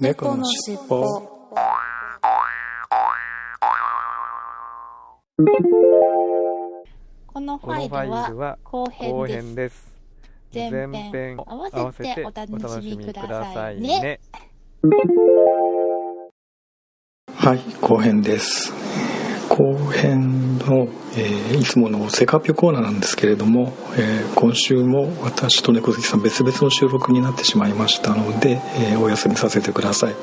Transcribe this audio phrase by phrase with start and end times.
[0.00, 1.04] 猫のしっぽ
[7.26, 7.88] このファイ
[8.32, 9.90] ルは後後編です。
[10.54, 14.20] 前編合わせてお楽しみくださいねね。
[17.34, 18.79] はい後編です
[19.60, 30.14] 後編の、えーいつものセカピョコーナーなんですけれども、えー今週も私と猫好きさん別々の収録になってしまいましたので、えーお休みさせてください。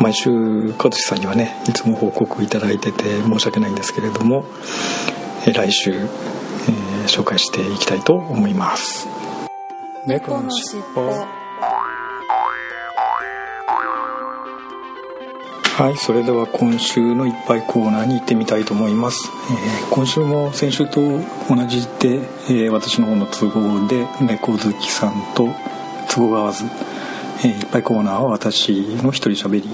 [0.00, 0.30] 毎週
[0.78, 4.44] 和志さんにはねいつも報告いただいてて申し訳ないんですけれども、
[5.46, 6.08] えー来週、えー
[7.06, 9.08] 紹介していきたいと思います。
[10.06, 11.41] 猫のしっぽ
[15.76, 21.00] はいそれでは今週のいっぱいコーナーに行ってみたいと思います、えー今週も先週と
[21.48, 22.16] 同じで、
[22.48, 25.48] えー私の方の都合で猫好きさんと
[26.10, 26.64] 都合が合わず、
[27.44, 28.70] えーいっぱいコーナーは私
[29.02, 29.68] の一人喋り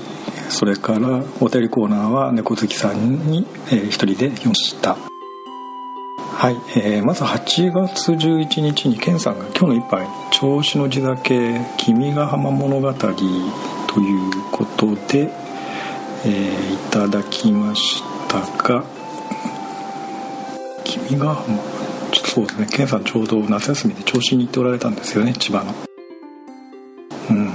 [0.51, 4.97] それからお便りコーナーは猫好きさんに、えー一人で読みました。
[4.97, 15.31] はい、えーまず8月11日にケンさんが今日の一杯「銚子の地酒君ヶ浜物語」ということで、
[16.25, 18.83] えーいただきましたが
[20.85, 21.59] 君ヶ浜
[22.11, 25.75] ちょっとそうですねケンさんちょうど夏休みで銚子に行っておられたんですよね千葉の
[27.31, 27.51] うん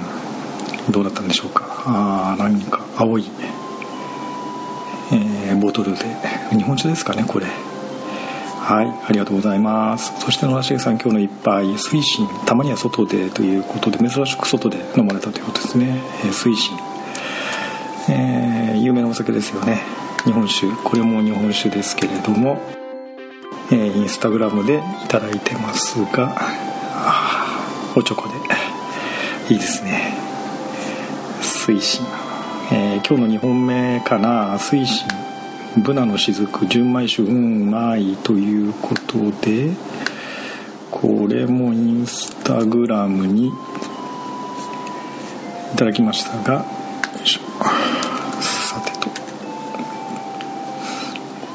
[0.92, 3.26] どうだったんでしょうかああ何か青い、
[5.12, 6.00] えーボトルで
[6.52, 10.14] 日本酒ですかねこれはい、ありがとうございます。
[10.22, 16.02] そして野良重さん、今日の一杯、水深、たまには外でということで、珍しく外で飲まれたということですね。
[16.24, 16.93] えー水深。
[19.14, 19.80] お酒ですよね。
[20.26, 20.66] 日本酒。
[20.84, 22.60] これも日本酒ですけれども、
[23.72, 26.36] えーインスタグラムでいいてますが、
[27.96, 29.54] おちょこで。
[29.54, 30.18] いいですね。
[31.44, 32.04] 水深。
[32.72, 35.08] えー今日の2本目かな、水深。
[35.78, 39.72] ブナの雫純米酒うんうまいということで
[40.92, 43.52] これもインスタグラムにい
[45.76, 46.66] ただきましたがよ
[47.24, 47.42] いしょ
[48.40, 49.16] さてとこ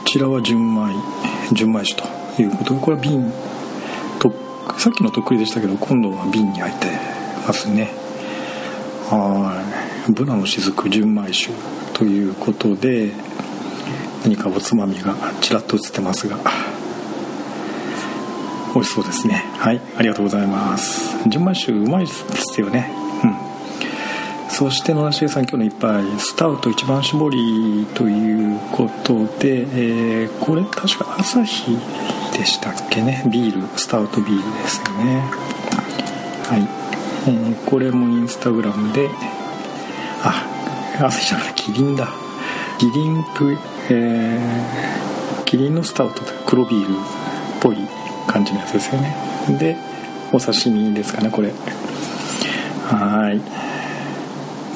[0.09, 0.95] ちらは純米
[1.53, 3.31] 純米酒ということでこれは瓶。
[4.19, 4.33] と
[4.79, 6.87] さっきのとっくりでしたけど今度は瓶に入って
[7.47, 7.91] ますね。
[9.11, 9.63] は
[10.09, 10.13] い。
[10.13, 11.53] ブナの雫純米酒
[11.93, 13.13] ということで
[14.23, 16.39] 何かおつまみがちらっと映ってますが
[18.73, 19.45] 美味しそうですね。
[19.59, 19.81] はい。
[19.99, 21.19] ありがとうございます。
[21.29, 23.08] 純米酒うまいですよね。
[24.59, 31.79] そして野良重さん今日の一杯スタウト一番搾りということで、えーこれ確か朝日
[32.37, 33.23] でしたっけね？
[33.31, 35.21] ビールスタウトビールですよね。
[36.49, 36.67] はい、
[37.29, 39.09] えーこれもインスタグラムで
[40.25, 40.45] あ
[41.07, 42.09] 朝日じゃないキリンだ。
[42.81, 43.45] キリンと、
[43.91, 46.97] えーキリンのスタウト黒ビールっ
[47.61, 47.77] ぽい
[48.27, 49.15] 感じのやつですよね。
[49.57, 49.77] で
[50.33, 51.53] お刺身ですかねこれ。
[52.89, 53.68] はい。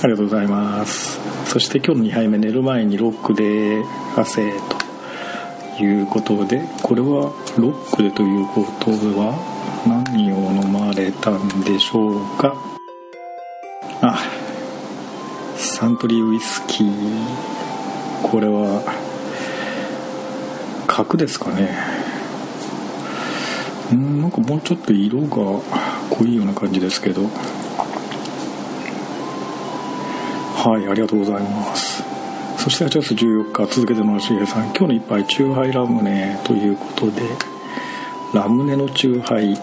[0.03, 1.21] ありがとうございます。
[1.47, 3.85] そして今日の2杯目寝る前にロックで
[4.17, 4.53] 汗
[5.79, 9.39] ということでこれはロックでということは
[9.87, 12.57] 何を飲まれたんでしょうか？
[14.01, 14.19] あ
[15.57, 16.89] サントリーウイスキー。
[18.25, 18.83] これは
[20.89, 21.79] 角ですかね。
[23.93, 25.61] うんなんかもうちょっと色が
[26.11, 27.31] 濃いような感じですけど。
[30.65, 32.05] はいありがとうございます。
[32.57, 37.23] そして8月14日続けてのしげさん今日の一杯チューハイラムネということで
[38.33, 39.55] ラムネのチューハイ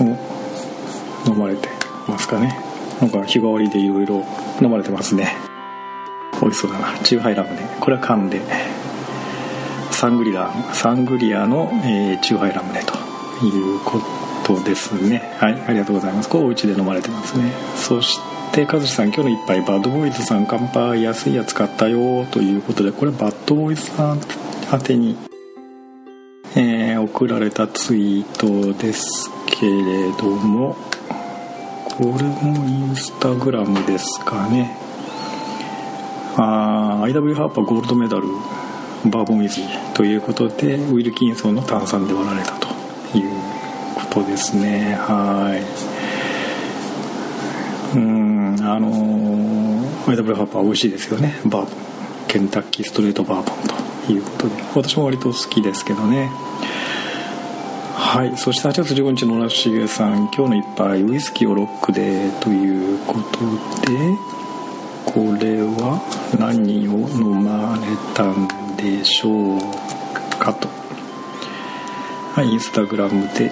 [0.00, 1.68] を飲まれて
[2.06, 2.56] ますかね。
[3.00, 4.24] なんか日替わりでいろいろ
[4.62, 5.34] 飲まれてますね。
[6.40, 6.98] 美味しそうだな。
[7.00, 7.56] チューハイラムネ。
[7.80, 8.40] これは缶で。
[9.90, 12.94] サングリアサングリアの、えーチューハイラムネと
[13.44, 14.00] いうこ
[14.44, 15.36] とですね。
[15.40, 16.28] はいありがとうございます。
[16.28, 17.50] これお家で飲まれてますね。
[17.74, 24.20] そして和志さん今日の一杯バッドボーイズさん乾杯安いやつ買ったよということでこれバッドボーイズさん
[24.72, 25.16] 宛てに、
[26.54, 30.76] えー送られたツイートですけれども
[31.98, 34.76] これもインスタグラムですかね。
[36.36, 38.22] あー IW ハーパーゴールドメダル
[39.10, 39.60] バーボンウィズ
[39.94, 42.68] ということでウィルキンソンの炭酸で割られたと
[43.18, 43.30] いう
[43.96, 44.94] ことですね。
[44.94, 45.56] は
[47.94, 47.98] い。
[47.98, 48.33] うん。
[48.62, 49.74] あのー
[50.06, 51.40] IW ハーパー美味しいですよね。
[51.46, 51.68] バーボン。
[52.28, 53.56] ケンタッキーストレートバーボン
[54.06, 54.54] ということで。
[54.74, 56.30] 私も割と好きですけどね。
[57.94, 58.36] はい。
[58.36, 63.38] そして8月15日の村重さん今日の一杯ウイスキーをロックでということ
[63.90, 63.98] で
[65.06, 66.00] これは
[66.38, 69.60] 何を飲まれたんでしょう
[70.38, 70.68] かと。
[72.34, 72.48] はい。
[72.48, 73.50] インスタグラムで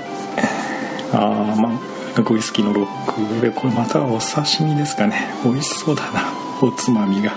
[1.13, 5.33] ああまあウイスキーのロックでこれまたお刺身ですかね。
[5.45, 6.25] 美味しそうだな。
[6.61, 7.33] おつまみが。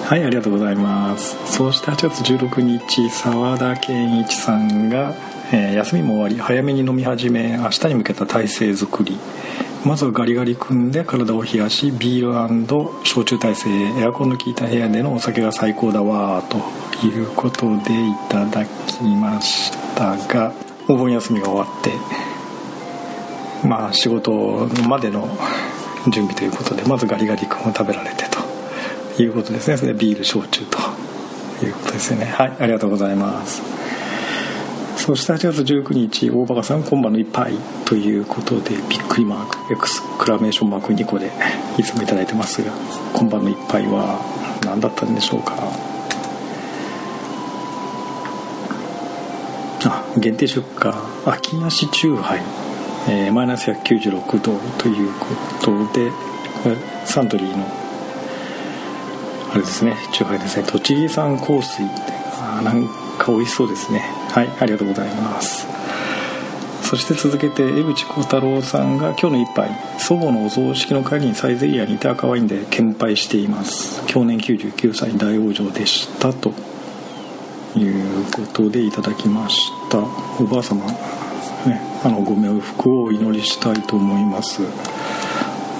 [0.00, 1.36] はいありがとうございます。
[1.52, 5.14] そして8月16日澤田健一さんが、
[5.52, 9.18] えー、休みも終わり早めに飲み始め明日に向けた体制作り。
[9.84, 20.52] まずはガリガリ組んで体を冷やしビール焼酎体制エアコンの効いた部屋でのお酒が最高だわということでいただきましたが
[20.88, 22.25] お盆休みが終わって
[23.64, 25.28] まあ仕事までの
[26.08, 28.24] 準備ということでまずガリガリ君を食べられて
[29.16, 29.76] ということですね。
[29.76, 30.78] それでビール焼酎と
[31.64, 32.26] いうことですね。
[32.26, 33.62] はいありがとうございます。
[34.96, 37.52] そして8月19日大バカさん今晩の一杯
[37.84, 41.30] ということでびっくりマークエクスクラメーションマーク2個で
[41.78, 42.72] いつも頂いてますが
[43.14, 44.18] 今晩の一杯は
[44.64, 45.54] 何だったんでしょうか？
[49.84, 50.92] あ限定出荷。
[51.24, 52.42] 秋なしチューハイ、
[53.08, 55.26] え、マイナス196度というこ
[55.62, 56.10] とで
[57.04, 57.64] サントリーの
[59.52, 61.84] あれですねチューハイですね栃木産香水
[62.40, 62.88] あなん
[63.18, 64.00] か美味しそうですね。
[64.30, 65.66] はいありがとうございます。
[66.82, 74.04] そして続けて江口幸太郎さんが今日の一杯祖母のお葬式の会にサイゼリアにて赤ワインで献杯しています。
[74.06, 76.52] 去年99歳大往生でしたと
[77.76, 79.98] いうことでいただきました。
[79.98, 80.84] おばあ様
[82.04, 84.62] あのご冥福をお祈りしたいと思います。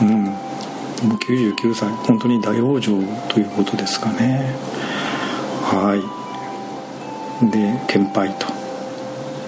[0.02, 0.24] うん。
[0.24, 4.54] もう99歳本当に大往生ということですかね。
[5.62, 6.26] はい。
[7.50, 8.46] で献杯と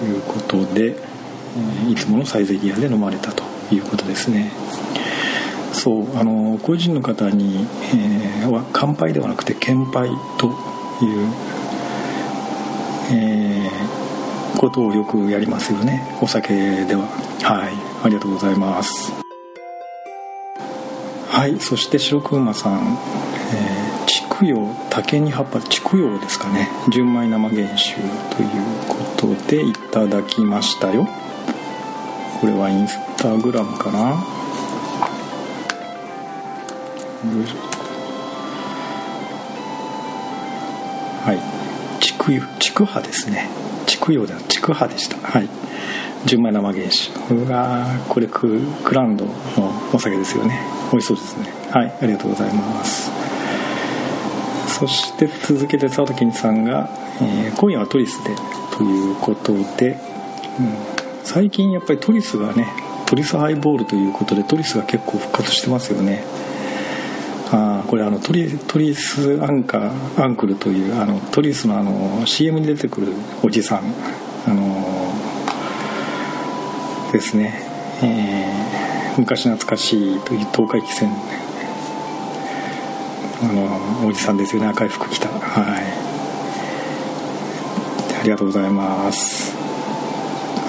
[0.05, 0.95] いうことで
[1.89, 4.51] いつものサイゼリアで飲まれたということですね。
[5.73, 10.53] そうあの個人の方に、えー、は乾杯ではなくて献杯という、
[13.11, 14.08] えー、
[14.59, 16.03] ことをよくやりますよね。
[16.21, 17.03] お酒では。
[17.43, 17.73] はい。
[18.03, 19.13] ありがとうございます。
[21.29, 21.57] はい。
[21.61, 22.97] そして白くまさん、
[23.53, 26.67] えー、竹に葉っぱ筑陽ですかね。
[26.91, 27.95] 純米生原酒
[28.35, 28.49] という
[28.89, 31.07] ことでいただきましたよ。
[32.41, 34.17] これはインスタグラムかな。
[41.23, 41.39] はい。
[42.01, 43.68] 筑筑波ですね。
[44.09, 45.17] 筑陽では筑波でした。
[45.17, 45.47] はい。
[46.25, 47.33] 純米生原酒。
[47.35, 49.31] うわこれククランドの
[49.93, 50.59] お酒ですよね。
[50.91, 51.53] 美味しそうですね。
[51.69, 51.93] はい。
[52.01, 53.11] ありがとうございます。
[54.67, 56.89] そして続けて佐藤健さんが、
[57.21, 58.33] えー、今夜はトリスで」
[58.75, 59.89] ということで、
[60.59, 60.73] うん、
[61.23, 62.67] 最近やっぱりトリスがね
[63.05, 66.23] トリスハイボールということでトリスが結構復活してますよね。
[67.51, 73.13] あこれあのトリトリスアンカーアンクルというあのトリスのあの CM に出てくる
[73.43, 73.93] おじさん
[74.47, 75.13] あの
[77.11, 77.53] ですね。
[78.03, 78.69] えー
[79.19, 81.09] 昔懐かしいという東海汽船
[83.43, 83.47] あ
[84.01, 84.67] のおじさんですよね。
[84.69, 85.27] 赤い服着た。
[85.27, 85.83] はい。
[88.19, 89.53] ありがとうございます。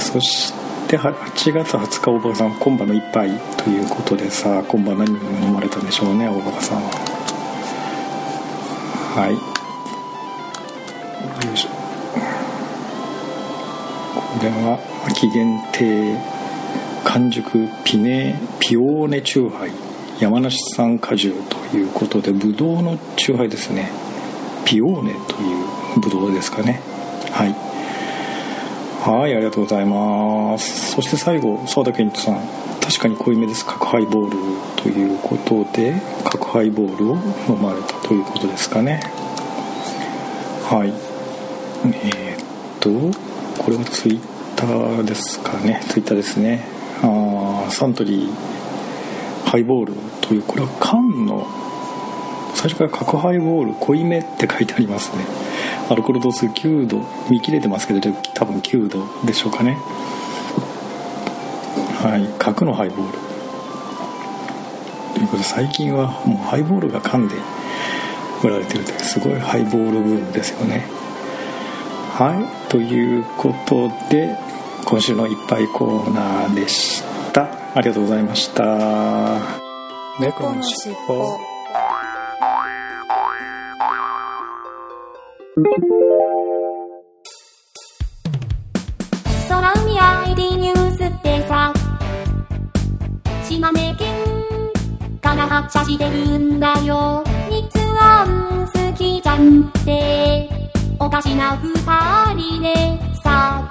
[0.01, 0.60] そして
[0.91, 5.09] で8月20日おばさん今晩の一杯ということでさあ今晩何
[5.47, 6.91] 飲まれたんでしょうねおばさんは。
[9.15, 9.35] はい。
[11.47, 11.69] よいしょ。
[14.39, 16.19] これは秋限定
[17.05, 19.71] 完熟ピネピオーネチューハイ
[20.21, 21.35] 山梨産果汁
[21.71, 23.93] ということでブドウのチューハイですね。
[24.65, 26.81] ピオーネというブドウですかね。
[27.31, 27.70] はい。
[29.03, 30.93] はいありがとうございます。
[30.93, 32.41] そして最後澤田健一さん。
[32.83, 33.65] 確かに濃いめです。
[33.65, 34.37] 角ハイボール
[34.77, 37.15] ということで角ハイボールを
[37.49, 39.01] 飲まれたということですかね。
[40.69, 40.93] はい。
[42.05, 42.45] えー、っ
[42.79, 42.91] と
[43.63, 44.21] これはツイッ
[44.55, 45.81] ターですかね。
[45.89, 46.67] ツイッターですね。
[47.03, 48.33] あサントリー
[49.47, 51.47] ハイボールというこれは缶の
[52.55, 55.25] 最初から角ハイボール濃いめって書いてありますね。
[55.91, 58.01] アルコール度数9度見切れてますけど
[58.33, 59.77] 多分9度でしょうかね。
[61.99, 62.33] はい。
[62.39, 63.19] 角のハイボール。
[65.15, 67.35] ということで最近はもうハイボールが缶で
[68.45, 70.87] 売られてるというすごいハイボールブームですよね。
[72.15, 72.69] はい。
[72.71, 74.39] ということで
[74.85, 77.49] 今週のいっぱいコーナーでした。
[77.75, 79.41] ありがとうございました。
[80.21, 81.50] 猫のしっぽ
[89.49, 89.99] 空海
[90.31, 91.75] ID ニュースってさ
[93.47, 94.09] 島根県
[95.21, 97.23] から発車してるんだよ。
[97.51, 100.49] 日音好きじゃんって。
[100.99, 101.75] おかしな二
[102.35, 102.75] 人で
[103.23, 103.71] さ。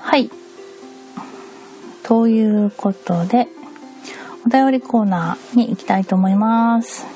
[0.00, 0.30] はい。
[2.02, 3.48] ということで、
[4.44, 7.06] お便りコーナーに行きたいと思います。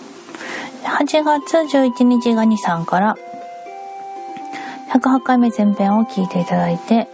[0.85, 3.16] 8月11日ガニさんから、
[4.92, 7.09] 108回目前編を聞いていただいて、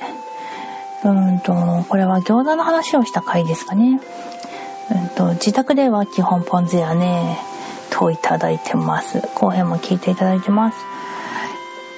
[1.04, 1.52] うんと、
[1.88, 4.00] これは餃子の話をした回ですかね。
[4.90, 7.38] うんと、自宅では基本ポン酢やね、
[7.90, 9.20] といただいてます。
[9.34, 10.78] 後編も聞いていただいてます。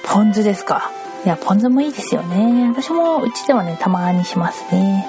[0.05, 0.89] ポン酢ですか？
[1.25, 2.69] いや、ポン酢もいいですよね。
[2.69, 5.07] 私もうちではね、たまにしますね。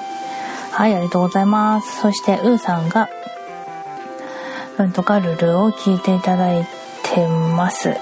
[0.77, 2.01] はい、ありがとうございます。
[2.01, 3.09] そして、うーさんが、
[4.77, 6.67] うんと、ガルルを聞いていただい
[7.01, 7.95] てます。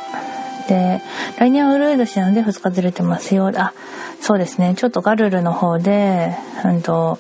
[0.67, 1.01] で、
[1.39, 3.53] 来年はウルー年なので2日ずれてますよ。
[3.55, 3.71] あ、
[4.19, 4.73] そうですね。
[4.75, 7.17] ちょっとガルルの方で、うんと、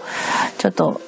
[0.57, 0.99] ちょっと、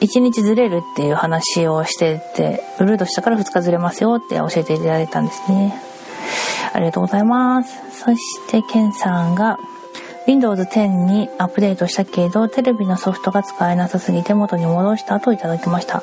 [0.00, 5.74] 1日ずれるっていう話をしてて、ウルードしたから2日ずれますよって教えていただいたんですね。
[6.74, 7.74] ありがとうございます。
[8.04, 9.58] そして、ケンさんが、
[10.28, 16.02] Windows 10にアップデートしたけど、テレビのソフトが使えなさすぎて元に戻したといただきました。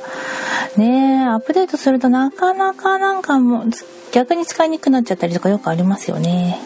[0.77, 3.65] ねえ、アップデートするとなかなかなんかも、
[4.11, 6.57] 逆に使いにくくなっちゃったりとかよくありますよね。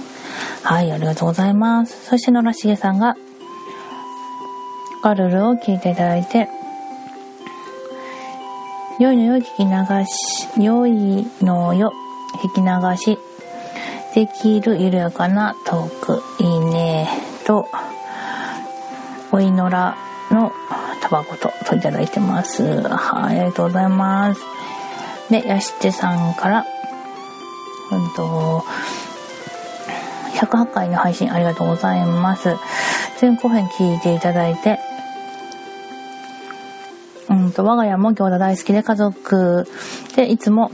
[0.63, 2.05] はい、ありがとうございます。
[2.05, 3.17] そして野良重さんが、
[5.03, 6.47] ガルルを聞いていただいて、
[9.01, 11.91] 良いのよ聞き流し、良いのよ
[12.41, 13.19] 聞き流し、
[14.15, 16.58] できる緩やかなトーク、いい。
[17.50, 17.68] と、
[19.32, 19.98] おいのら
[20.29, 20.51] の
[21.01, 22.63] タバコと、といただいてます。
[22.88, 24.41] はい、ありがとうございます。
[25.32, 26.65] で、やしテさんから、
[27.91, 28.63] うんと、
[30.36, 32.56] 108回の配信ありがとうございます。
[33.20, 34.77] 前後編聞いていただいて、
[37.29, 39.68] うんと、我が家も餃子大好きで家族
[40.15, 40.72] でいつも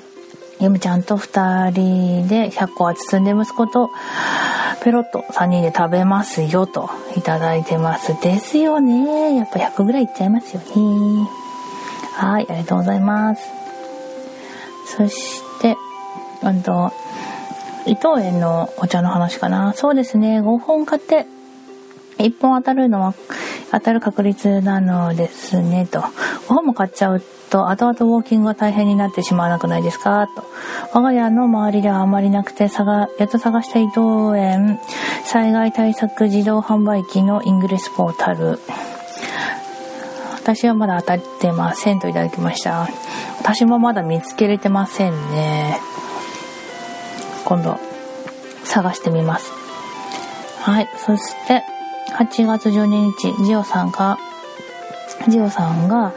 [0.59, 3.91] ゆむちゃんと2人で100個は包んで息子と
[4.83, 8.19] ペロッと3人で食べますよといただいてます。
[8.21, 9.35] ですよね。
[9.35, 11.27] やっぱ100ぐらいいっちゃいますよね。
[12.13, 13.41] はい、ありがとうございます。
[14.97, 15.75] そして、
[16.43, 16.93] うんと、
[17.85, 19.73] 伊藤園のお茶の話かな。
[19.73, 20.39] そうですね。
[20.39, 21.25] 5本買って、
[22.17, 23.13] 1本当たるのは、
[23.71, 26.03] 当たる確率なのですね、と。
[26.47, 30.27] 本も買っちゃうと後々ウォーキングが大変になってしまわなくないですか？
[30.35, 30.43] と。
[30.93, 32.69] 我が家の周りではあまりなくて、や
[33.25, 34.79] っと探した伊藤園
[35.23, 38.59] 災害対策自動販売機のイングレスポータル。
[40.35, 42.87] 私はまだ当たってませんといただきました。
[43.39, 45.79] 私もまだ見つけれてませんね。
[47.45, 47.77] 今度、
[48.63, 49.51] 探してみます。
[50.61, 50.89] はい。
[50.97, 51.63] そして、
[52.15, 52.85] 8月12
[53.35, 54.17] 日、ジオさんが、
[55.27, 56.11] ジオさんが、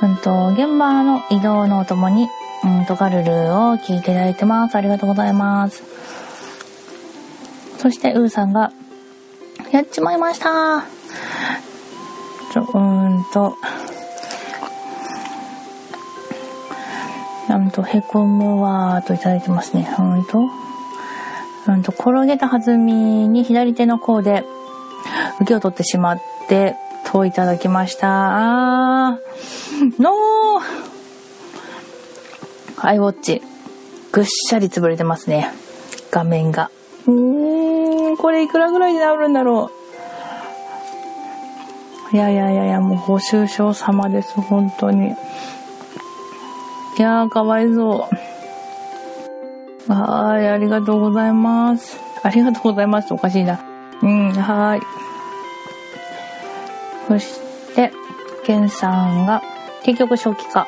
[0.00, 2.28] うんと、現場の移動のお供に、
[2.64, 4.76] うんと、ガルルを聞いていただいてます。
[4.76, 5.82] ありがとうございます。
[7.78, 8.72] そして、ウーさんが、
[9.72, 10.82] やっちまいました
[12.52, 13.56] ちょ、うーんと、
[17.48, 19.88] なんと、へこむわーといただいてますね。
[19.98, 20.48] うんと、
[21.66, 24.44] うんと、転げた弾みに左手の甲で、
[25.40, 26.76] 受けを取ってしまって、
[27.10, 29.08] といただきました。
[29.10, 29.27] あー、
[29.98, 30.88] のー
[32.80, 33.42] アイウォッチ。
[34.12, 35.52] ぐっしゃり潰れてますね。
[36.10, 36.70] 画面が。
[37.06, 39.70] うーん、これいくらぐらいで治るんだろ
[42.12, 42.16] う。
[42.16, 45.08] いやいやいやいや、もうご愁傷様です、本当に。
[45.08, 48.08] いやー、かわいそ
[49.88, 49.92] う。
[49.92, 51.98] はーい、ありがとうございます。
[52.22, 53.12] ありがとうございます。
[53.12, 53.60] おかしいな。
[54.02, 54.82] うん、はーい。
[57.08, 57.40] そし
[57.74, 57.92] て、
[58.44, 59.42] ケンさんが、
[59.88, 60.66] 結局初期化。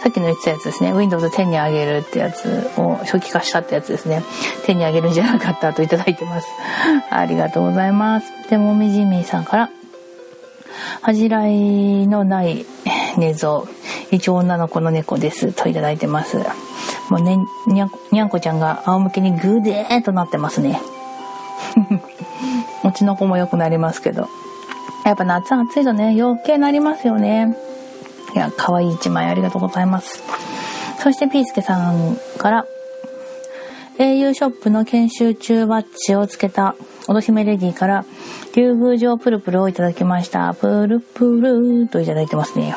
[0.00, 0.92] さっきの言ってたやつですね。
[0.92, 4.22] Windows 10に上げるってやつを初期化したってやつですね。
[4.68, 6.46] 10に上げるんじゃなかったといただいてます。
[7.10, 8.30] ありがとうございます。
[8.48, 9.70] で、もみじみさんから、
[11.02, 12.64] 恥じらいのない
[13.16, 13.64] 寝相。
[14.12, 16.36] 一応女の子の猫ですといただいてます。
[17.10, 20.80] もうね、にゃにゃんこちゃんが仰向けにグーデーとなってますね。
[22.84, 24.28] うちの子も良くなりますけど。
[25.04, 27.56] やっぱ夏暑いとね、余計なりますよね。
[28.34, 30.22] いや、可愛い一枚ありがとうございます。
[30.98, 32.66] そして、ピースケさんから、
[33.98, 36.74] au ショップの研修中バッジをつけた、
[37.06, 38.04] お姫レディから、
[38.54, 40.54] 竜宮城プルプルをいただきました。
[40.54, 42.74] プルプルといただいてますね。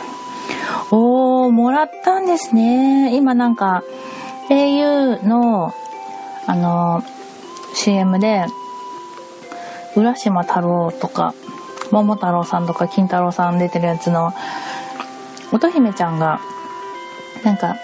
[0.92, 3.16] おー、もらったんですね。
[3.16, 3.84] 今なんか、
[4.50, 5.74] au の、
[6.46, 7.04] あの、
[7.74, 8.46] CM で、
[9.96, 11.34] 浦島太郎とか、
[11.92, 14.34] 桃太郎さんとか金太郎さん出てるやつの
[15.52, 16.40] 乙姫ちゃんが
[17.44, 17.78] なんか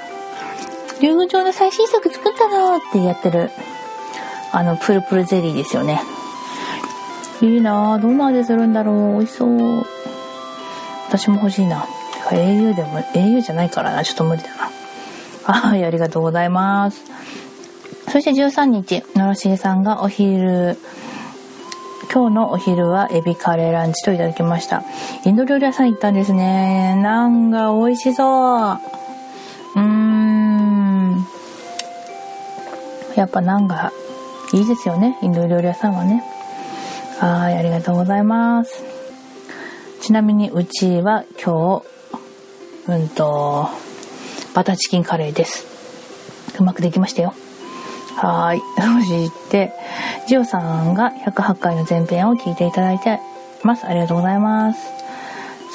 [1.01, 3.49] 竜宮城の最新作作ったのってやってる
[4.51, 6.01] あのプルプルゼリーですよね。
[7.41, 9.85] いいなどんな味するんだろう美味しそう。
[11.09, 11.85] 私も欲しいな。
[12.29, 14.69] au でも au じゃないからなちょっと無理だな。
[15.43, 17.03] はい、ありがとうございます。
[18.09, 20.77] そして13日、野良重さんがお昼、
[22.13, 24.83] 今日のお昼はエビカレーランチといただきました。
[25.25, 26.95] インド料理屋さん行ったんですね。
[27.01, 28.79] ナンが美味しそう。
[29.75, 31.25] うーん。
[33.15, 33.91] やっぱナンが
[34.53, 35.17] いいですよね。
[35.23, 36.23] インド料理屋さんはね。
[37.19, 38.83] はい、ありがとうございます。
[40.01, 41.81] ちなみにうちは今
[42.87, 43.69] 日、うんと、
[44.53, 45.65] バターチキンカレーです。
[46.59, 47.33] うまくできましたよ。
[48.17, 48.61] はい。
[48.77, 49.73] そして、
[50.25, 53.19] ジオさんが108回の前編を聞いていただいて
[53.61, 53.85] ます。
[53.85, 54.79] ありがとうございます。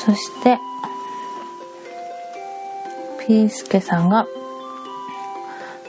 [0.04, 0.58] そして、
[3.26, 4.26] ピースケさんが、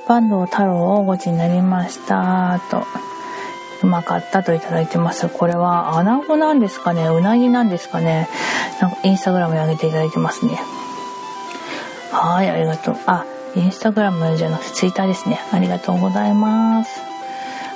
[0.08, 2.60] 坂東太郎をごちになりました。
[2.70, 2.84] と、
[3.84, 5.30] うまかったといただいてます。
[5.30, 7.08] これは、アナゴなんですかね？
[7.08, 8.28] うなぎなんですかね？
[8.82, 10.60] なんかインスタグラムに上げていただいてますね。
[12.12, 12.98] はい、ありがとう。
[13.06, 13.26] あ、
[13.56, 15.40] インスタグラムじゃなくてツイッターですね。
[15.54, 17.09] ありがとうございます。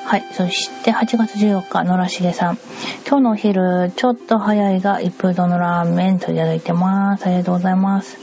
[0.05, 0.23] はい。
[0.33, 2.57] そして8月14日、野良重さん。
[3.07, 7.25] 今日のお昼、ちょっと早いが、一風堂のラーメンといただいてます。
[7.25, 8.17] ありがとうございます。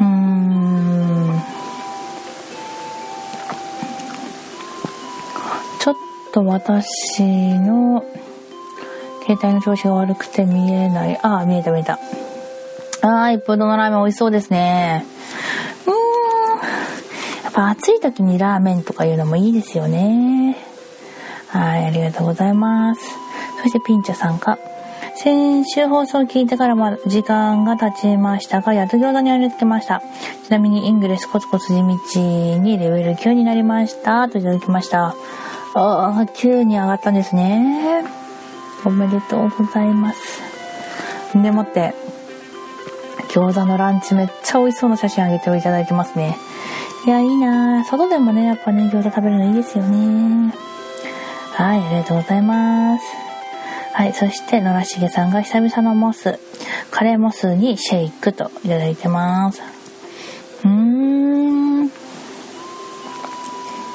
[0.00, 0.06] うん。
[0.06, 0.10] う
[1.36, 1.42] ん。
[5.80, 5.94] ちょっ
[6.32, 8.04] と私の
[9.26, 11.18] 携帯の調子が悪くて見えない。
[11.22, 12.00] ああ、見えた見えた。
[13.00, 15.06] あー、一風堂のラーメン美味しそうですね。
[17.54, 20.56] ぱ暑い時にラーメンとかいうのもいいですよね。
[21.48, 23.00] はい、ありがとうございます。
[23.62, 24.58] そしてピンチャさんか。
[25.16, 30.02] 先週放送を聞いてからま時間が経ちましたが、やっと餃子にありつけました。
[30.44, 32.20] ちなみにイングレスコツコツ地道
[32.58, 34.28] にレベル9になりました。
[34.28, 35.06] といただきました。
[35.06, 35.14] あ
[35.74, 38.04] あ、9に上がったんですね。
[38.84, 40.42] おめでとうございます。
[41.34, 41.94] でもって、
[43.28, 46.36] 餃子のランチめっちゃ美味しそうな写真あげていただいてますね。
[47.06, 50.54] いや、いいな外でもね、やっぱね、餃子食べるのいいですよね。
[51.52, 53.04] はい、ありがとうございます。
[53.92, 56.40] はい、そして、野良重さんが久々のモス、
[56.90, 59.60] カレーモスにシェイクといただいてます。
[60.64, 61.90] うーん。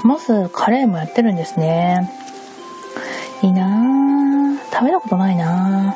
[0.04, 2.14] モス、カレーもやってるんですね。
[3.42, 5.96] いいな食べたことないな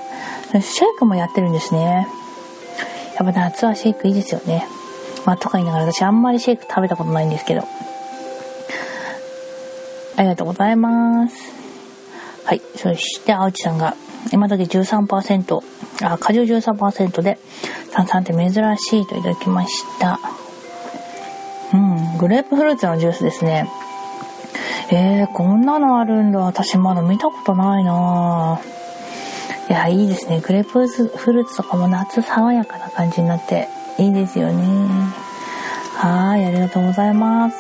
[0.51, 0.63] シェイ
[0.97, 2.07] クもやってるんですね。
[3.19, 4.67] やっぱ夏はシェイクいいですよね。
[5.25, 7.63] まあ、とか言いながら私あんまりシェイク食べたことないんですけど。
[10.15, 11.35] ありがとうございます。
[12.45, 12.61] はい。
[12.75, 13.95] そして、青地さんが、
[14.31, 15.63] 今時13%、
[16.03, 17.39] あ、果汁13%で、
[17.91, 20.19] 炭酸って珍しいといただきました。
[21.73, 23.69] うん、グレープフルーツのジュースですね。
[24.91, 26.39] えー、こんなのあるんだ。
[26.39, 28.59] 私まだ見たことないな
[29.69, 30.41] いや、いいですね。
[30.41, 34.63] グレープフルーツとかも夏爽やかな感じになっていいですよね。
[35.95, 37.57] はい、ありがとうございます。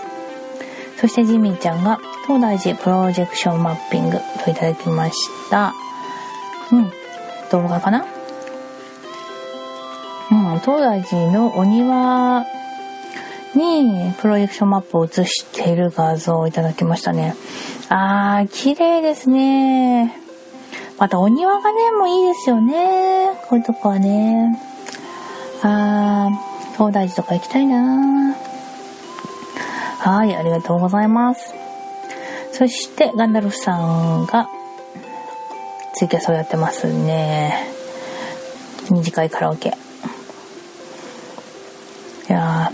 [0.99, 5.73] そしてジミーちゃんが東大寺プロジェクションマッピングといただきました。
[6.71, 6.91] うん、
[7.51, 8.05] 動画かな？
[10.31, 12.45] うん、東大寺のお庭
[13.53, 17.35] にプロジェクションマップを映している画像をいただきましたね。
[17.89, 20.17] あー、綺麗ですね。
[20.97, 23.31] またお庭がね、もういいですよね。
[23.49, 24.57] こういうとこはね。
[25.65, 28.35] あー、東大寺とか行きたいな
[29.99, 31.53] はい、ありがとうございます。
[32.51, 34.49] そして、ガンダルフさんが、
[35.95, 37.67] ツイキャスをやってますね。
[38.91, 39.69] 短いカラオケ。
[39.69, 39.71] い
[42.31, 42.73] や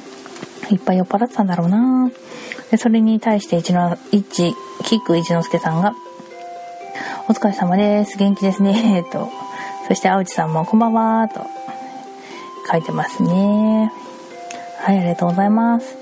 [0.70, 2.10] ー、いっぱい酔っ払ってたんだろうな
[2.72, 5.94] で、それに対して一の、一、キック一之輔さんが、
[7.28, 8.18] お疲れ様です。
[8.18, 9.06] 元気ですね。
[9.12, 9.30] と。
[9.88, 11.28] そして、青内さんもこんばんは。
[11.28, 11.46] と。
[12.70, 13.92] 書いてますね。
[14.80, 15.98] はい、ありがとうございます。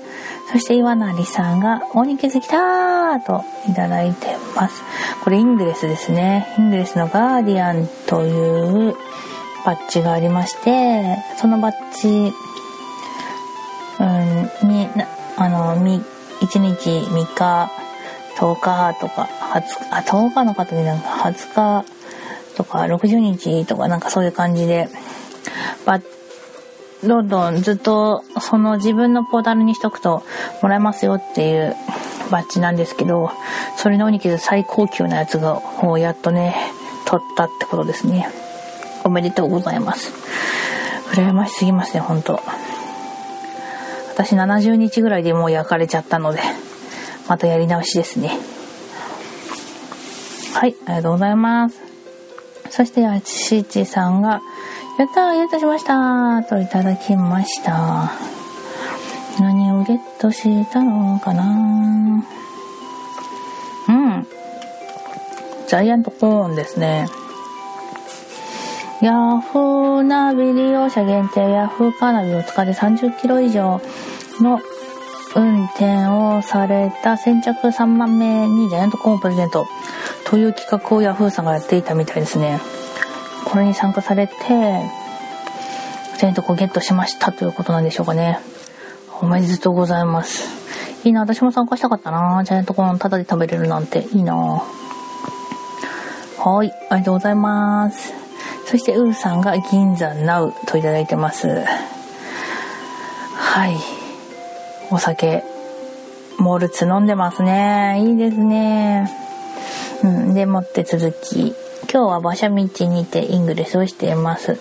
[0.52, 4.82] そして、岩成さんが、おに気づきたーといただいてます。
[5.22, 6.46] これ、イングレスですね。
[6.58, 8.96] イングレスのガーディアンという
[9.66, 12.32] バッジがありまして、そのバッジ、
[14.00, 14.88] うん、に、
[15.36, 16.02] あの、1
[16.40, 17.70] 日3日、
[18.36, 21.84] 10日とか、20、あ、10日の方でなんか20日
[22.56, 24.88] とか60日とかなんかそういう感じで、
[25.84, 26.00] ば、
[27.04, 30.24] どんどんずっとその自分のポータルにしとくと
[30.62, 31.76] もらえますよっていう
[32.30, 33.30] バッジなんですけど、
[33.76, 36.56] それのにきず最高級なやつが、もうやっとね、
[37.06, 38.28] 取ったってことですね。
[39.04, 40.12] おめでとうございます。
[41.12, 42.40] 羨ましすぎますね、ほんと。
[44.12, 46.40] 私70日ぐらいでもう焼かれちゃったので、
[47.28, 48.36] またやり直しですね。
[50.54, 51.78] はい、ありがとうございます。
[52.70, 54.42] そして、あちちさんが、
[54.98, 58.10] やったー、ゲットしましたといただきました。
[59.38, 62.24] 何をゲットしたのかな
[63.88, 64.26] うん。
[65.68, 67.06] ジャイアントコーンですね。
[69.00, 73.80] ヤフーナビ利用者限定ヤフーカーナビを使って30キロ以上
[74.40, 74.60] の
[75.36, 79.68] 運転をされた先着3万名にジャイアントコーンをプレゼント
[80.24, 82.58] という企画をヤフーさんがやっていたみたいですね。
[83.50, 88.38] これに参加されて、プレゼントをゲットしましたということなんでしょうかね。
[89.22, 90.44] おめでとうございます。
[91.04, 92.42] いいな、私も参加したかったな。
[92.44, 94.34] ジャイアントコーンタダで食べれるなんていいな。
[94.36, 94.62] は
[96.64, 98.12] い、ありがとうございます。
[98.66, 101.48] そして、ウーさんが銀座ナウといただいてます。
[103.34, 103.76] はい。
[104.90, 105.42] お酒、
[106.38, 108.00] モルツ飲んでますね。
[108.00, 109.10] いいですね。
[110.04, 111.54] うん、でもって続き、
[111.90, 114.58] 今日は馬車道にてイングレスをしています。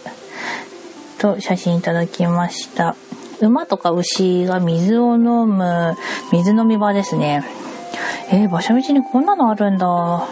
[1.19, 2.95] と写真いただきました。
[3.41, 5.97] 馬とか牛が水を飲む
[6.31, 7.43] 水飲み場ですね。
[8.31, 10.25] えー、馬車道にこんなのあるんだ。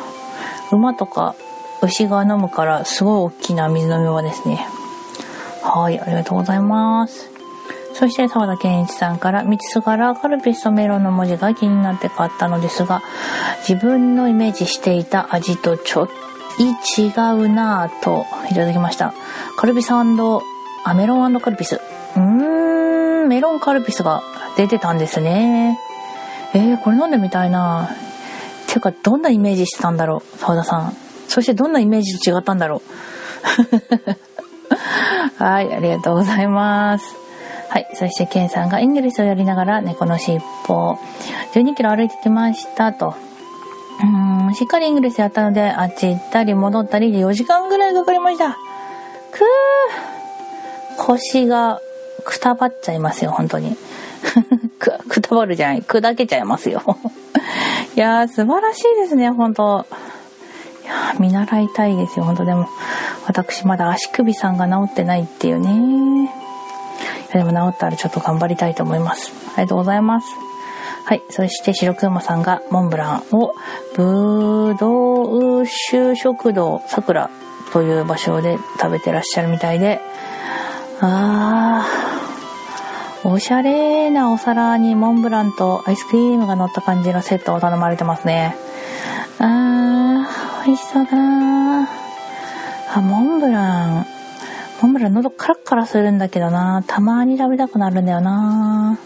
[0.72, 1.36] 馬とか
[1.82, 4.66] 牛が飲むからすごい大きな水飲み場ですね。
[5.64, 7.30] はい、ありがとうございます。
[7.94, 13.02] そして沢田健一さんから、道すがらカルピスとメロンの文字が気になって買ったのですが、
[13.68, 16.10] 自分のイメージしていた味とちょっ
[16.60, 19.14] い違うなぁといただきました。
[19.58, 21.82] カルピスあ、メロンカルピス。
[22.16, 24.24] うーん、メロンカルピスが
[24.58, 25.78] 出てたんですね。
[26.54, 28.06] えー、これ飲んでみたいなぁ
[28.68, 30.94] ていうか、どんなイメージしてたんだろう、沢田さん。
[31.28, 32.82] そしてどんなイメージと違ったんだろ
[35.40, 35.40] う。
[35.42, 37.06] はい、ありがとうございます。
[37.70, 37.88] はい。
[37.94, 41.00] そして、ケンさんがイングリスをやりながら猫の尻尾、
[41.54, 43.16] 12キロ歩いてきましたと。
[44.04, 48.52] うん、しっかりイングリスやったので、あっち行ったり戻ったりで4時間ぐらいかかりました。
[48.52, 50.16] くー
[50.98, 51.80] 腰が
[52.24, 53.78] くたばっちゃいますよ、本当に。
[54.80, 56.82] く、くたばるじゃない、砕けちゃいますよ。
[57.96, 59.86] いやー、素晴らしいですね、本当
[60.84, 62.68] いや、見習いたいですよ、本当でも。
[63.28, 66.32] 私まだ足首さんが治ってないっていうね。
[67.34, 69.32] いや、でも治ったらちょっと頑張りたいと思います。
[69.56, 70.28] ありがとうございます。
[71.06, 71.22] はい。
[71.30, 73.54] そして白くまさんがモンブランを
[73.96, 77.30] ぶどう酒食堂桜
[77.72, 80.02] という場所で食べてらっしゃるみたいで、
[81.02, 88.56] あー、おしゃれなお皿にモンブランとアイスクリームが乗った感じのセットを頼まれてますね。
[89.38, 91.88] あー、美味しそうだな
[92.96, 94.06] あ、モンブラン。
[94.82, 99.00] モンブラン喉カラッカラするんだけどなたまに食べたくなるんだよな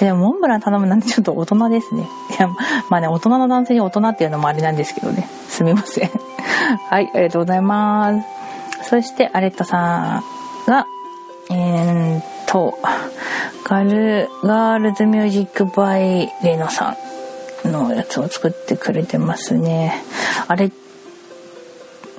[0.00, 2.08] でもモンブラン頼むなんてちょっと大人ですね。
[2.38, 2.48] いや、
[2.88, 5.28] まあね、大人の男性に大人っていうのもあれなんですけどね。
[5.48, 6.10] すみません。
[6.88, 8.12] はい、ありがとうございま
[8.82, 8.88] す。
[8.88, 10.86] そして、アレットさんが、
[11.50, 12.78] えー、っと、
[13.64, 16.96] ガル、ガールズミュージックバイレノさ
[17.64, 20.02] んのやつを作ってくれてますね。
[20.46, 20.72] あれ、う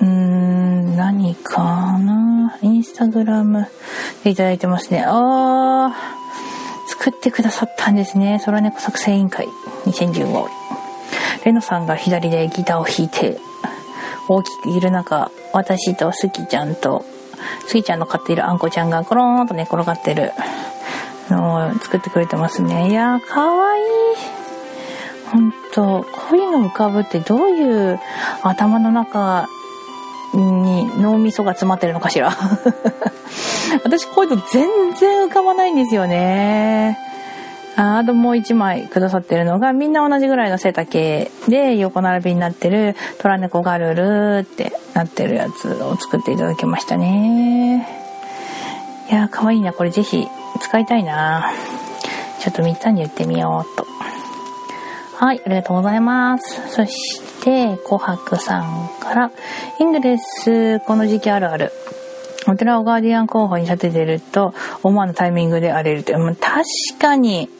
[0.02, 2.58] ーん、何かな？
[2.62, 3.66] インスタグラム
[4.22, 5.04] でいただいてますね。
[5.06, 6.19] あー、
[7.00, 8.42] 作ってくださったんですね。
[8.44, 9.46] 空猫作成委員会
[9.86, 10.48] 2015。
[11.46, 13.38] レノさんが左でギターを弾いて、
[14.28, 17.06] 大きくいる中、私とスキちゃんと、
[17.66, 20.32] スキちゃんの飼っているあんこちゃんがコローンと寝転がってる
[21.30, 22.90] のを作ってくれてますね。
[22.90, 23.84] いやー、かわいい。
[25.32, 27.98] ほんと、こういうの浮かぶってどういう
[28.42, 29.48] 頭の中
[30.34, 32.30] に脳みそが詰まってるのかしら。
[33.84, 36.98] 私こういうの全然浮かばないんですよね。
[37.76, 47.88] ああともう一枚くださってるのがみんな同じぐらいの背丈で横並びになってるトラネコガルルってなってるやつを作っていただきましたね。
[49.10, 49.72] いやーかわいいな。
[49.72, 50.28] これぜひ
[50.60, 51.52] 使いたいな。
[52.40, 53.86] ちょっとみっんに言ってみようと。
[55.22, 56.70] はい、ありがとうございます。
[56.70, 59.30] そして、琥珀さんから、
[59.78, 61.72] イングレス、この時期あるある。
[62.48, 66.14] お寺をガーディアン候補に立ててると、思わぬタイミングで荒れるって。
[66.14, 66.64] 確
[66.98, 67.50] かに、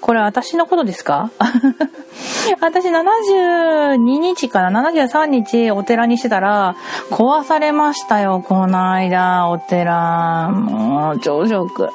[0.00, 1.30] これ私のことですか？
[2.60, 6.74] 私72日かな ?73 日お寺にしてたら、
[7.12, 10.48] 壊されましたよ、この間、お寺。
[10.48, 11.90] もう、朝食。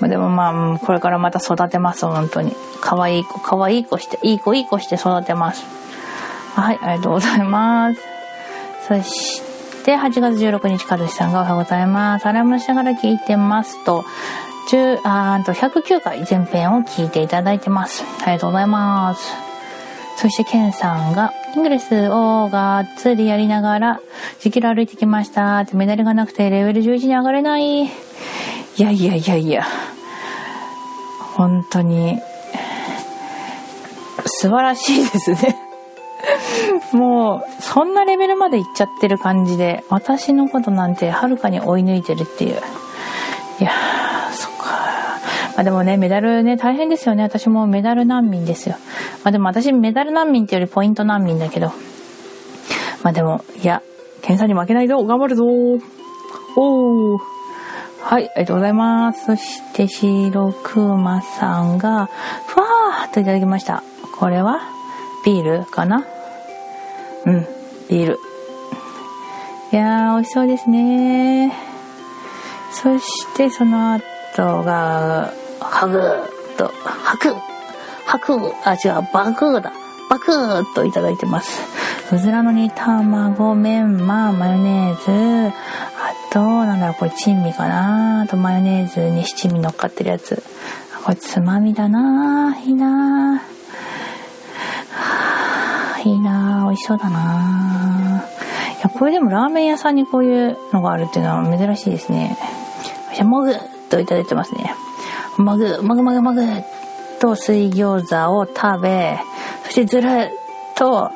[0.00, 2.54] ま、でもまあ、これからまた育てます、本当に。
[2.80, 5.64] 可愛い子、可愛い子して、いい子いい子して育てます。
[6.54, 8.00] はい、ありがとうございます。
[8.88, 9.42] そし
[9.84, 12.26] て、8月16日、かずしさんがおはようございます。
[12.26, 14.04] 洗い物しながら聞いてますと、
[14.70, 18.04] 10あと109回前編を聞いていただいてます。
[18.22, 19.32] ありがとうございます。
[20.16, 24.00] そして、ケンさんが、イングレスをがっつりやりながら、
[24.42, 25.58] 10キロ歩いてきました。
[25.58, 27.86] ってメダルがなくてレベル11に上がれない。
[27.86, 27.88] い
[28.76, 29.66] やいやいやいや。
[31.34, 32.20] 本当に、
[34.24, 35.56] 素晴らしいですね
[36.94, 42.62] もう、そんなレベルまでいっちゃってる感じで、私のことなんてはるかに追い抜いてるっていう。
[43.60, 43.97] いやま
[45.60, 47.24] あでもね、メダルね、大変ですよね。
[47.24, 48.76] 私もメダル難民ですよ。
[49.24, 51.72] まあでも私メダル難民っていうよりポイント難民だけど。
[53.02, 53.82] まあでも、いや、
[54.22, 55.44] 検査に負けないぞ頑張るぞ
[56.56, 57.20] おー
[58.00, 59.26] はい、ありがとうございます。
[59.26, 62.08] そして、白くまさんが、
[62.46, 63.82] ふわーっといただきました。
[64.18, 64.60] これは
[65.24, 66.04] ビールかな？
[67.26, 67.46] うん、
[67.88, 68.20] ビール。
[69.72, 71.52] いやー、美味しそうですね
[72.70, 76.00] そして、その後が、ハグ
[76.56, 77.34] と、ハク、
[78.06, 78.32] ハク、
[78.64, 79.72] あ、違う、バクーだ。
[80.08, 81.60] バクーといただいてます。
[82.14, 90.42] うずらの煮卵、メンマ、マヨネーズ、あと、なんだろう、これ珍味かなあとマヨネーズに七味乗っかってるやつ。
[91.04, 93.42] これつまみだないいな
[96.04, 98.24] いいな美味しそうだな
[98.78, 102.38] いや、これでもラーメン屋さんにこういうのがあるっていうのは珍しいですね。
[103.14, 103.54] じゃ、もぐっ
[103.90, 104.74] といただいてますね。
[105.38, 106.42] もぐ、もぐもぐもぐ
[107.20, 109.18] と水餃子を食べ、
[109.64, 110.30] そしてずるっ
[110.76, 111.10] と、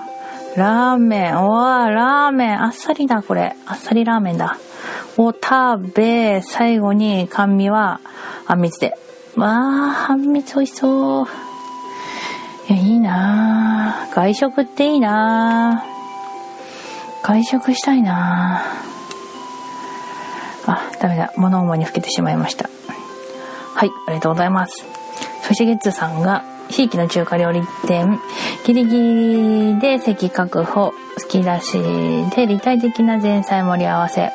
[0.56, 3.56] ラーメン、おわラーメン、あっさりだ、これ。
[3.66, 4.58] あっさりラーメンだ。
[5.16, 8.00] を食べ、最後に甘味は、
[8.46, 8.96] あんみつで。
[9.36, 11.26] わあ、あんみつ美味しそう。
[12.68, 15.84] いや、いいな外食っていいな
[17.22, 18.62] 外食したいな
[20.66, 21.32] あ、ダメだ。
[21.36, 22.68] 物思いにふけてしまいました。
[23.74, 24.84] はい、ありがとうございます。
[25.42, 28.18] そしてゲッツさんが、地域の中華料理店、
[28.64, 28.96] ギリギ
[29.74, 31.72] リで席確保、突き出し
[32.34, 34.32] で立体的な前菜盛り合わせ、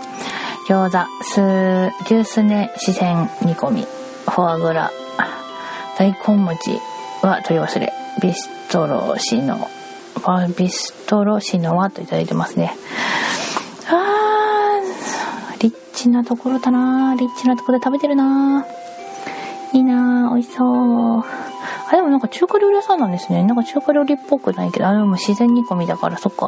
[0.67, 3.87] 餃子、す、牛すね、四川煮込み、
[4.25, 4.91] フォアグラ、
[5.97, 6.79] 大根餅
[7.23, 9.67] は取り忘れ、ビストロシノ、
[10.57, 12.75] ビストロシノはといただいてますね。
[13.89, 17.15] あー、リッチなところだな。
[17.15, 18.65] リッチなところで食べてるな。
[19.77, 21.19] いいな美味しそう。
[21.19, 23.43] あ、でもなんか中華料理屋さんなんですね。
[23.43, 26.47] なんか中華料理っぽくないけど、あ、でも自然煮込みだから、そっか。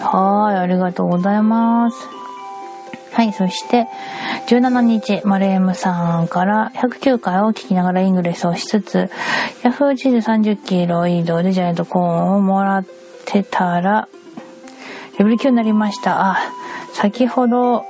[0.00, 2.08] はーい、ありがとうございます。
[3.12, 3.88] はい、そして、
[4.46, 9.10] 17日、マレームさんから109回を聞きながらイングレスをしつつ、
[9.62, 12.84] ヤフー地図30キロ移動でジャイアントコーンをもらっ
[13.26, 14.08] てたら、
[15.18, 16.30] レベル9になりました。
[16.30, 16.38] あ、
[16.94, 17.84] 先ほど、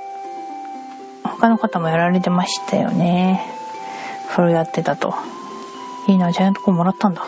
[1.23, 3.60] 他の方もやられてましたよね。
[4.35, 5.13] それやってたと。
[6.07, 7.23] いいな、ジャイアントコーンもらったんだ。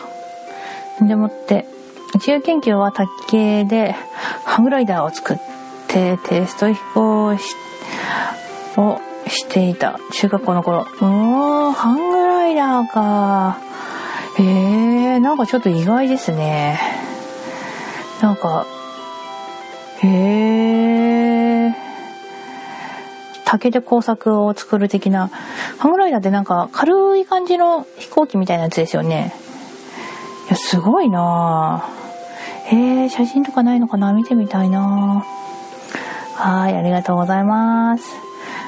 [1.00, 1.66] でもって、
[2.14, 3.94] 自由研究は卓球で
[4.44, 5.36] ハングライダーを作っ
[5.88, 7.56] てテスト飛行し、
[8.76, 10.86] をしていた中学校の頃。
[11.00, 13.58] おー、ハングライダーか。
[14.38, 16.78] へえー、なんかちょっと意外ですね。
[18.20, 18.66] なんか、
[20.02, 21.13] へえー。
[23.54, 25.30] 竹で工作を作る的な。
[25.78, 29.32] ハングライダーってなんか軽い感じの飛行機みたいなやつですよね。
[30.48, 31.88] いや、すごいな
[32.64, 34.12] へえー、写真とかないのかな？
[34.12, 35.24] 見てみたいな
[36.34, 38.04] はい、ありがとうございます。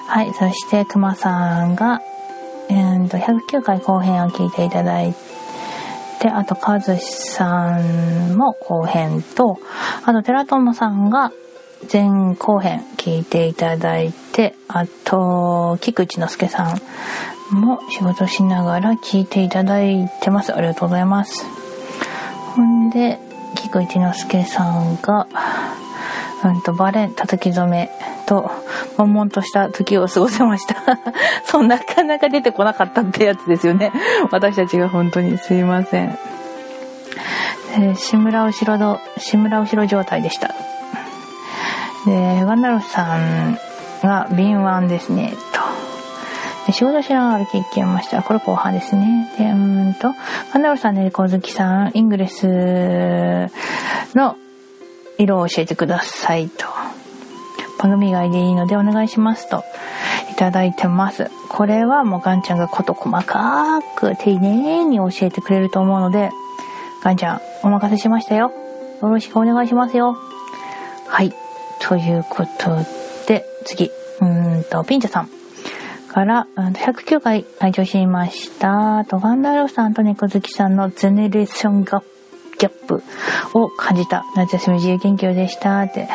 [0.07, 2.01] はい、そしてくまさんが、
[2.69, 5.17] えー、と109回後編を聞いていただい
[6.21, 9.59] て、あとかずしさんも後編と、
[10.05, 11.33] あと寺友さんが
[11.93, 14.26] 前後編聞いていただいて、
[14.69, 16.75] あと、菊池之助さ
[17.51, 20.55] んも仕事しながら聞いていただいてます。
[20.55, 21.47] ありがとうございます。
[22.55, 23.19] ほんで、
[23.55, 25.27] 菊池之助さんが、
[26.45, 27.91] うんと、バレン、叩き染め
[28.27, 28.51] と、
[28.99, 30.77] 悶々とした時を過ごせました。
[31.47, 33.93] そう、なかなか出てこなかったってやつですよね。
[34.31, 36.19] 私たちが本当にすいません。
[37.79, 40.49] えー、志村後ろの、志村後ろ状態でした。
[42.05, 43.59] で、ガンダルフさん
[44.07, 45.61] が敏腕ですね、と。
[46.67, 48.23] で仕事しながら聞きました。
[48.23, 49.33] これ後半ですね。
[49.39, 50.15] で、うんと、
[50.53, 52.47] ガンダルフさんね、小月さん、イングレス
[54.15, 54.37] の
[55.19, 56.67] 色を教えてくださいと。
[57.79, 59.63] 番組外でいいのでお願いしますと。
[60.37, 66.31] ただいてますこれはもうガンちゃんが事細かく丁寧に教えてくれると思うので
[67.03, 68.53] ガンちゃんお任せしましたよ
[69.03, 70.17] よろしくお願いしますよ
[71.09, 71.33] はい
[71.81, 72.96] ということで
[73.67, 73.91] 次
[74.23, 75.29] うんとピンチョさん
[76.09, 82.07] から109回拝聴しましたとガンダルフさんと猫好きさんのゼネレーションガップ
[82.59, 83.03] ギャップ
[83.53, 86.09] を感じた夏休み自由研究でしたって。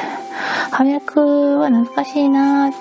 [0.71, 2.77] 反役は懐かしいなって。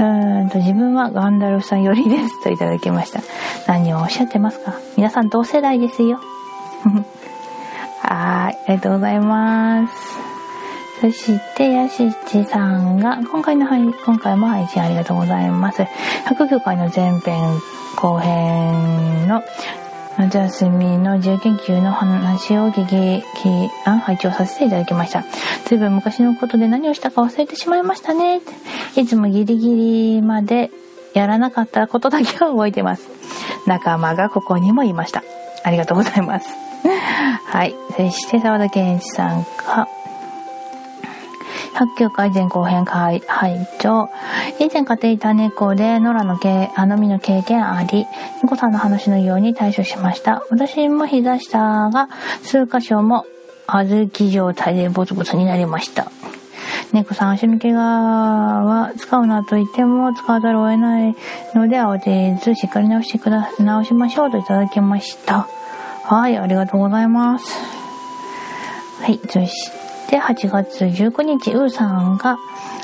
[0.00, 3.20] うんと自分はガンダルフさんよりですといただきました。
[3.66, 4.74] 何をおっしゃってますか？
[4.96, 6.20] 皆さん同世代ですよ。
[8.02, 10.25] はい、ありがとうございます。
[11.00, 15.82] そして、やしちさんが、今回の配、今回も配信ありがとうございます。
[15.82, 17.60] 109回の前編
[17.96, 19.42] 後編の
[20.18, 23.22] 夏休みの自由研究の話を聞き、
[23.84, 25.24] あ拝聴させていただきました。
[25.66, 28.40] ずいぶん昔のことで何をしたか忘れてしまいましたね。
[28.96, 29.76] いつもギリギ
[30.16, 30.70] リまで
[31.12, 33.08] やらなかったことだけは覚えてます。
[33.66, 35.22] 仲間がここにもいました。
[35.62, 36.48] ありがとうございます。
[37.46, 37.74] はい。
[37.96, 39.88] そして沢田健一さんが、
[41.76, 44.08] 109回前後編会拝聴
[44.58, 48.06] 以前飼っていた猫で野良の毛、あのみの経験あり、
[48.42, 50.42] 猫さんの話のように対処しました。
[50.48, 52.08] 私も膝下が
[52.42, 53.26] 数箇所も
[53.66, 56.10] 小豆状態でボツボツになりました。
[56.92, 61.16] 猫さん足の怪我は使うなと言っても使わざるを得ない
[61.54, 65.46] ので慌てずしっかり直してくだ、直しましょうといただきました。
[66.04, 67.44] はい、ありがとうございます。
[69.02, 72.38] はい、そしてで、8月19日、うーさんが、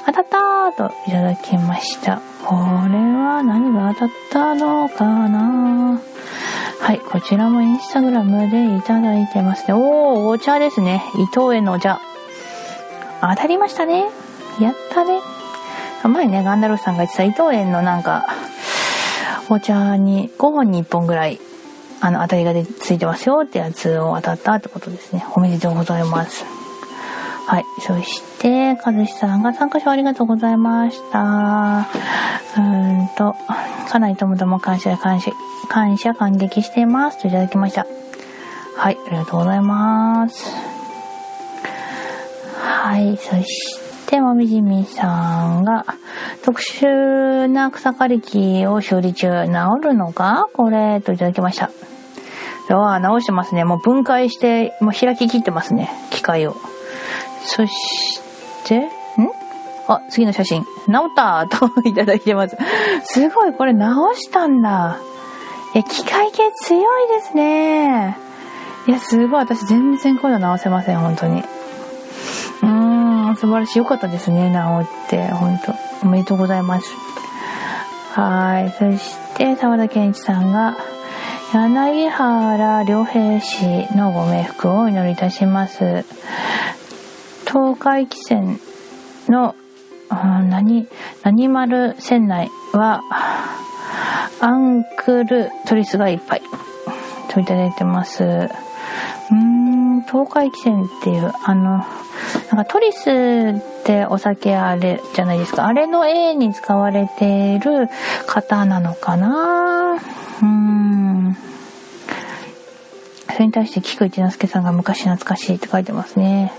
[0.07, 2.21] 当たったーといただきました。
[2.45, 6.01] これは何が当たったのかな？
[6.81, 9.75] はい、こちらもインスタグラムでいただいてますね。
[9.75, 11.05] おー、お茶ですね。
[11.15, 12.01] 伊藤園のお茶。
[13.21, 14.07] 当たりましたね。
[14.59, 15.21] やったね。
[16.03, 18.27] 前ね、ガンダルフさんが言ってた伊藤園のなんか、
[19.49, 21.39] お茶に5本に1本ぐらい、
[22.01, 25.25] あの、当たりがついてますよってやつを当たったってことですね。
[25.37, 26.45] おめでとうございます。
[27.53, 27.67] はい。
[27.81, 31.87] そして、かずしさんが参加賞ありがとうございました。
[32.57, 33.37] うんと、
[33.91, 35.33] かなりともとも感謝、感謝、
[35.69, 37.21] 感謝、感激しています。
[37.21, 37.87] といただきました。
[38.79, 38.97] はい。
[39.07, 40.51] ありがとうございます。
[42.57, 43.19] はい。
[43.19, 45.85] そして、もみじみさんが、
[46.43, 50.49] 特殊な草刈り機を修理中、治るのか？
[50.55, 51.71] これ、といただきました。
[52.71, 53.65] ああ、直してますね。
[53.65, 55.91] もう分解して、もう開き切ってますね。
[56.09, 56.57] 機械を。
[57.45, 58.21] そし
[58.65, 58.89] て、ん？
[59.89, 60.63] あ、次の写真。
[60.63, 60.69] 治
[61.11, 62.57] ったといただいてます。
[63.05, 64.99] すごい、これ直したんだ。
[65.75, 68.17] いや、機械系強いですね。
[68.87, 71.41] いや、すごい、私全然こういうの直せません、本当に。
[71.41, 73.79] うーん、素晴らしい。
[73.79, 75.29] よかったですね、直って。
[75.29, 75.75] 本当
[76.07, 76.87] おめでとうございます。
[78.13, 78.71] はい。
[78.79, 80.77] そして、沢田健一さんが、
[81.53, 86.05] 柳原良平氏のご冥福をお祈りいたします。
[87.53, 88.59] 東海汽船
[89.29, 89.55] の、
[90.09, 90.89] 何、
[91.23, 93.03] 何丸船内は、
[94.41, 96.43] アンクルトリスがいっぱい。
[97.29, 98.25] といただいてます。
[98.25, 101.85] うーん、東海汽船っていう、あの、なん
[102.57, 105.67] かトリスってお酒あれじゃないですか。
[105.67, 107.91] あれの A に使われている
[108.27, 111.37] 方なのかなうーん。
[113.31, 116.53] それに対して菊一之輔さんが昔懐かしいって書いてますね。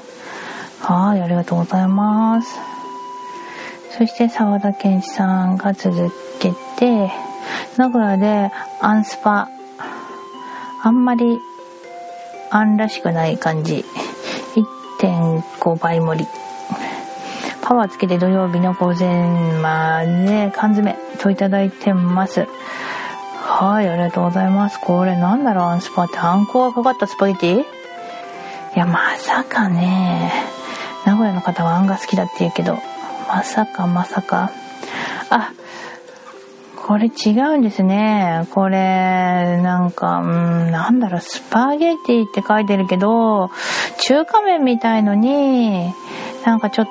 [0.86, 2.60] はい、ありがとうございます。
[3.98, 7.12] そして沢田健一さんが続けて、
[7.78, 9.50] 名古屋でアンスパ、
[10.84, 11.40] あんまり
[12.50, 13.86] アンらしくない感じ。
[15.00, 16.28] 1.5倍盛り。
[17.62, 22.46] パワーつけて土曜日の午前まで缶詰といただいてます。
[23.42, 24.80] はい、ありがとうございます。
[24.82, 26.18] これなんだろう、アンスパって。
[26.18, 27.62] あんこがかかったスパゲティ？
[27.62, 27.66] い
[28.76, 30.53] や、まさかね。
[31.06, 32.78] 名古屋の方はあんが好きだって言うけど、
[33.28, 34.52] まさかまさか。
[35.30, 35.52] あ、
[36.86, 38.48] これ違うんですね。
[38.52, 43.50] これ、なんか、うん、なんだろう、スパゲティって書いてるけど、
[44.02, 45.94] 中華麺みたいのに、
[46.46, 46.88] なんかちょっ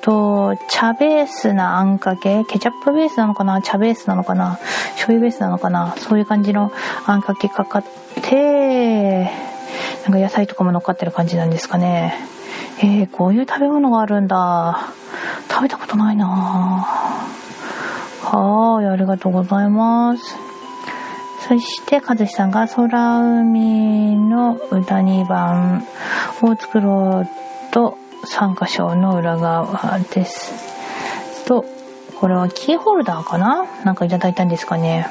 [0.00, 2.44] と、茶ベースなあんかけ？
[2.44, 3.60] ケチャップベースなのかな？
[3.60, 4.58] 茶ベースなのかな？
[4.92, 5.94] 醤油ベースなのかな？
[5.98, 6.72] そういう感じの
[7.04, 7.84] あんかけかかっ
[8.22, 9.24] て、
[10.04, 12.14] なんか野菜とかも乗っかってる感じなんですかね。
[12.82, 14.94] えー、こういう食べ物があるんだ。
[15.50, 16.26] 食べたことないな
[18.22, 20.34] はい、ありがとうございます。
[21.46, 22.86] そして、かずしさんが空
[23.42, 25.84] 海の歌2番
[26.40, 31.44] を作ろうと参加賞の裏側です。
[31.44, 31.66] と、
[32.18, 33.66] これはキーホルダーかな？
[33.84, 35.06] なんかいただいたんですかね。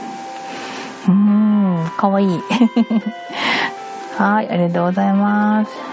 [1.08, 2.40] うーん、かわいい。
[4.18, 5.89] はい、ありがとうございます。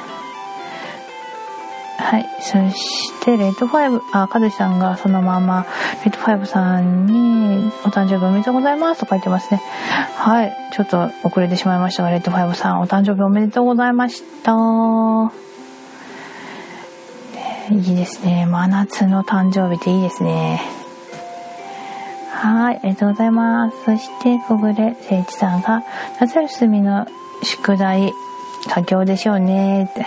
[1.98, 5.66] はい、そして、レッドファイブ、あ、かずさんがそのまま、
[6.04, 9.60] レッドファイブさんに、お誕生日おめでとうございますと書いてますね。
[10.16, 14.52] はい、ちょっと遅れてしまいましたが、レッドファイブさん、お誕生日おめでとうございました。
[17.70, 18.46] いいですね。
[18.46, 20.62] 真夏の誕生日っていいですね。
[22.30, 23.84] はい、ありがとうございます。
[23.84, 25.82] そして、小暮誠一さんが、
[26.20, 27.06] 夏休みの
[27.42, 28.12] 宿題、
[28.68, 30.06] 佳境でしょうねって。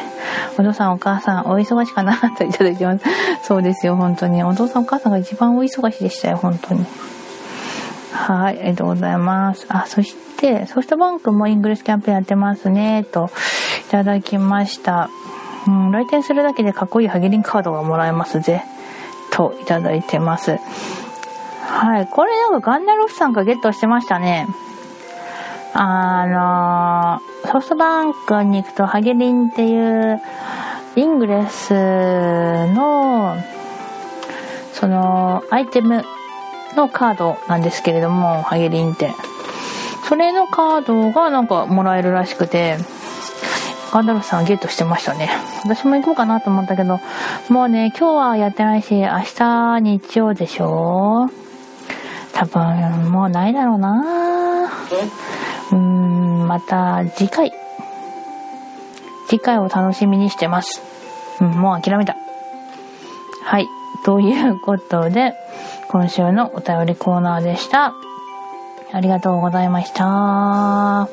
[0.58, 3.06] お父さんお母さんお忙しかなといただきます。
[3.44, 4.44] そうですよ、本当に。
[4.44, 6.86] お父さんお母さんが一番お忙しでしたよ、本当に。
[8.12, 9.66] はい、ありがとうございます。
[9.70, 13.30] あ、そして、ソフトバンクもイングリスキャンペーンやってますね、と
[13.88, 15.10] いただきました。
[15.68, 18.64] うん、来店するだけでかっこいいハゲリンカードがもらえますぜ、
[19.32, 20.58] といただいてます。
[21.70, 22.08] はい。
[22.08, 24.48] これなんかガンダルフさんがゲットしてましたね。
[25.82, 30.22] あの、ソフトバンクに行くとハゲリンっていう
[30.98, 31.74] イングレス
[32.74, 33.38] の
[34.74, 36.04] そのアイテム
[36.76, 39.14] のカードなんですけれども、ハゲリンって。
[40.10, 42.76] それのカードがなんかもらえるらしくて、
[43.94, 45.30] ガンダルフさんゲットしてましたね。
[45.64, 47.00] 私も行こうかなと思ったけど、
[47.48, 51.30] もうね、今日はやってないし、明日日曜でしょ
[52.34, 54.70] 多分、もうないだろうな
[55.72, 57.52] うーん、また次回。
[59.28, 60.82] 次回を楽しみにしてます。
[61.40, 62.16] うん、もう諦めた。
[63.44, 63.68] はい。
[64.04, 65.34] ということで、
[65.90, 67.94] 今週のお便りコーナーでした。
[68.92, 71.10] ありがとうございました。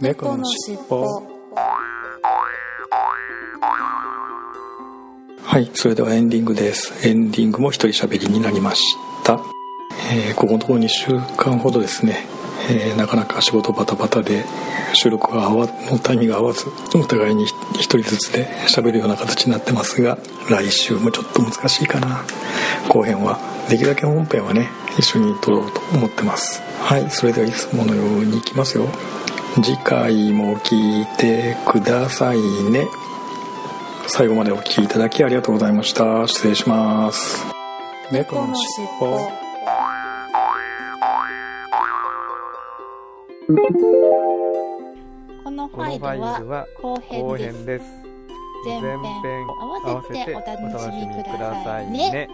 [0.00, 1.34] 猫のしっぽ。
[5.42, 7.08] はい、それではエンディングです。
[7.08, 8.82] エンディングも一人喋りになりまし
[9.22, 9.40] た。
[10.12, 12.26] えー、ここのところ2週間ほどですね、
[12.70, 14.44] えー、なかなか仕事バタバタで
[14.94, 17.48] 収録が合わのタイミングが合わずお互いに1
[17.80, 22.24] 人ずつで喋るような形になってますが来週もちょっと難しいかな。
[22.88, 23.38] 後編は
[23.68, 26.62] できるだけ本編はね一緒に撮ろうと思ってます。
[26.80, 28.86] はいそれではいつものようにいきますよ。
[29.62, 32.40] 次回も聞いてください
[32.70, 32.88] ね。
[34.06, 36.26] 最後までお聴きいただきありがとうございました。
[36.28, 37.44] 失礼します。
[38.10, 39.43] 猫のしっぽ
[43.46, 43.52] こ
[45.50, 46.96] のファイルは後
[47.36, 47.84] 編です。
[48.64, 48.98] 前編
[49.60, 52.26] 合わせてお楽しみくださいね。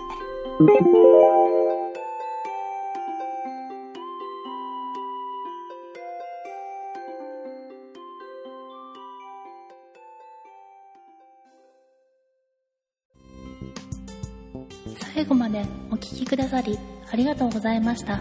[15.15, 16.79] 最後までお聴きくださり
[17.11, 18.21] ありがとうございました。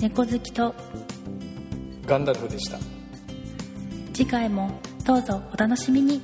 [0.00, 0.72] 猫好きと。
[2.06, 2.78] ガンダルフでした。
[4.14, 4.70] 次回も
[5.04, 6.20] どうぞお楽しみに